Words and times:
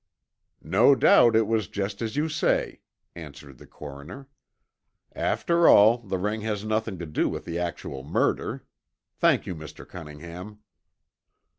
"No 0.63 0.95
doubt 0.95 1.35
it 1.35 1.45
was 1.45 1.67
just 1.67 2.01
as 2.01 2.15
you 2.15 2.27
say," 2.27 2.81
answered 3.15 3.59
the 3.59 3.67
coroner. 3.67 4.27
"After 5.15 5.67
all, 5.67 5.99
the 5.99 6.17
ring 6.17 6.41
has 6.41 6.65
nothing 6.65 6.97
to 6.97 7.05
do 7.05 7.29
with 7.29 7.45
the 7.45 7.59
actual 7.59 8.01
murder. 8.03 8.65
Thank 9.13 9.45
you, 9.45 9.53
Mr. 9.53 9.87
Cunningham." 9.87 10.61